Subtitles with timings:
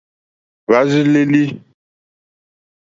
[0.65, 1.43] Hwá rzí lélí.